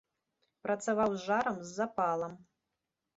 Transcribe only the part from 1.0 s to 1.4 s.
з